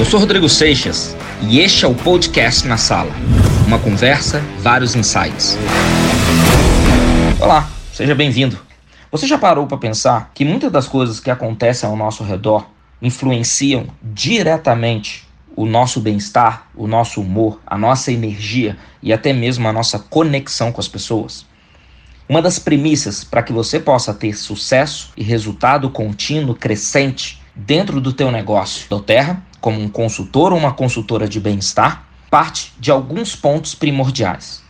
[0.00, 3.12] Eu sou Rodrigo Seixas e este é o podcast na sala.
[3.66, 5.58] Uma conversa, vários insights.
[7.38, 8.58] Olá, seja bem-vindo.
[9.12, 12.66] Você já parou para pensar que muitas das coisas que acontecem ao nosso redor
[13.02, 19.72] influenciam diretamente o nosso bem-estar, o nosso humor, a nossa energia e até mesmo a
[19.72, 21.44] nossa conexão com as pessoas?
[22.26, 28.14] Uma das premissas para que você possa ter sucesso e resultado contínuo crescente dentro do
[28.14, 33.34] teu negócio do Terra, como um consultor ou uma consultora de bem-estar, parte de alguns
[33.36, 34.62] pontos primordiais.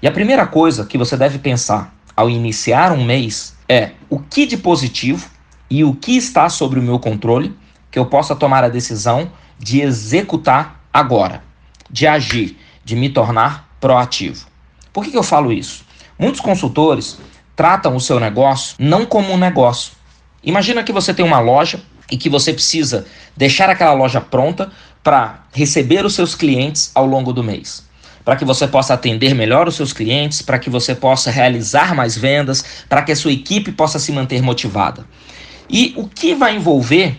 [0.00, 4.46] E a primeira coisa que você deve pensar ao iniciar um mês é o que
[4.46, 5.28] de positivo
[5.68, 7.56] e o que está sobre o meu controle
[7.90, 11.42] que eu possa tomar a decisão de executar agora,
[11.90, 14.46] de agir, de me tornar proativo.
[14.92, 15.84] Por que, que eu falo isso?
[16.18, 17.18] Muitos consultores
[17.54, 19.92] tratam o seu negócio não como um negócio.
[20.42, 23.06] Imagina que você tem uma loja e que você precisa
[23.36, 24.70] deixar aquela loja pronta
[25.02, 27.84] para receber os seus clientes ao longo do mês.
[28.24, 32.16] Para que você possa atender melhor os seus clientes, para que você possa realizar mais
[32.16, 35.06] vendas, para que a sua equipe possa se manter motivada.
[35.70, 37.16] E o que vai envolver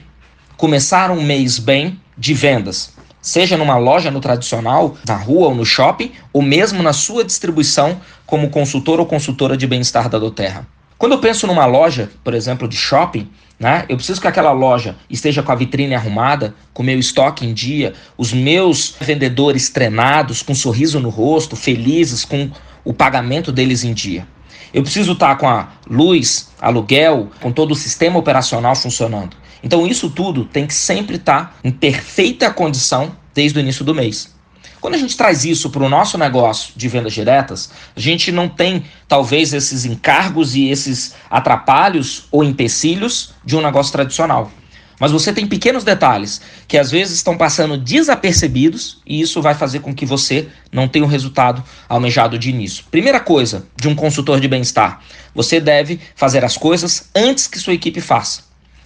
[0.57, 2.97] começar um mês bem de vendas?
[3.27, 7.99] seja numa loja no tradicional, na rua ou no shopping, ou mesmo na sua distribuição
[8.25, 10.65] como consultor ou consultora de bem-estar da Doterra.
[10.97, 14.95] Quando eu penso numa loja, por exemplo, de shopping, né, eu preciso que aquela loja
[15.09, 20.41] esteja com a vitrine arrumada, com o meu estoque em dia, os meus vendedores treinados,
[20.41, 22.49] com um sorriso no rosto, felizes com
[22.83, 24.27] o pagamento deles em dia.
[24.73, 29.37] Eu preciso estar com a luz, aluguel, com todo o sistema operacional funcionando.
[29.63, 34.35] Então isso tudo tem que sempre estar em perfeita condição desde o início do mês.
[34.79, 38.47] Quando a gente traz isso para o nosso negócio de vendas diretas, a gente não
[38.47, 44.51] tem talvez esses encargos e esses atrapalhos ou empecilhos de um negócio tradicional.
[44.99, 49.79] Mas você tem pequenos detalhes que às vezes estão passando desapercebidos e isso vai fazer
[49.79, 52.83] com que você não tenha o resultado almejado de início.
[52.89, 55.01] Primeira coisa de um consultor de bem-estar:
[55.35, 58.41] você deve fazer as coisas antes que sua equipe faça.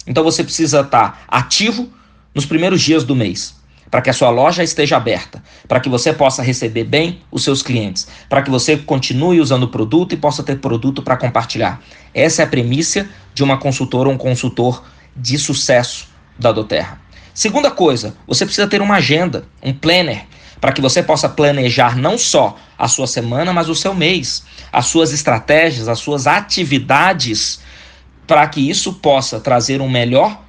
[0.06, 1.88] Então você precisa estar ativo
[2.34, 3.54] nos primeiros dias do mês,
[3.92, 7.62] para que a sua loja esteja aberta, para que você possa receber bem os seus
[7.62, 11.78] clientes, para que você continue usando o produto e possa ter produto para compartilhar.
[12.14, 14.82] Essa é a premissa de uma consultora ou um consultor
[15.14, 16.08] de sucesso
[16.38, 17.02] da Doterra.
[17.34, 20.24] Segunda coisa, você precisa ter uma agenda, um planner,
[20.58, 24.42] para que você possa planejar não só a sua semana, mas o seu mês,
[24.72, 27.60] as suas estratégias, as suas atividades,
[28.26, 30.40] para que isso possa trazer um melhor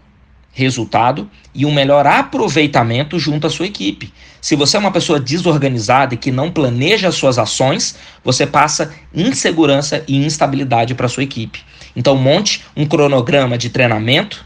[0.53, 4.13] resultado e um melhor aproveitamento junto à sua equipe.
[4.39, 8.93] Se você é uma pessoa desorganizada e que não planeja as suas ações, você passa
[9.13, 11.61] insegurança e instabilidade para sua equipe.
[11.95, 14.45] Então monte um cronograma de treinamento,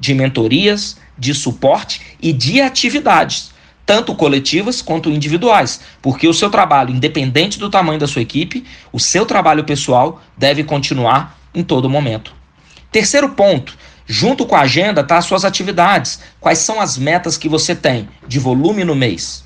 [0.00, 3.50] de mentorias, de suporte e de atividades,
[3.84, 8.98] tanto coletivas quanto individuais, porque o seu trabalho, independente do tamanho da sua equipe, o
[8.98, 12.34] seu trabalho pessoal deve continuar em todo momento.
[12.92, 16.20] Terceiro ponto, junto com a agenda tá as suas atividades.
[16.40, 19.44] Quais são as metas que você tem de volume no mês,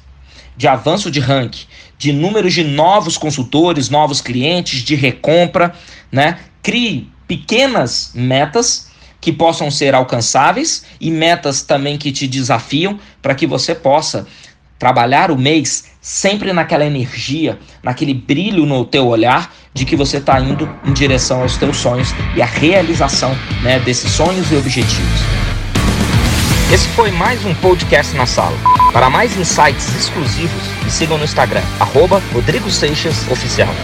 [0.57, 1.67] de avanço de ranking,
[1.97, 5.75] de números de novos consultores, novos clientes, de recompra,
[6.13, 6.39] né?
[6.63, 8.91] Crie pequenas metas
[9.21, 14.27] que possam ser alcançáveis e metas também que te desafiam para que você possa
[14.79, 20.41] trabalhar o mês sempre naquela energia, naquele brilho no teu olhar de que você está
[20.41, 25.21] indo em direção aos teus sonhos e à realização né, desses sonhos e objetivos.
[26.73, 28.57] Esse foi mais um podcast na sala.
[28.93, 33.75] Para mais insights exclusivos, me sigam no Instagram, arroba Rodrigo Seixas Oficial.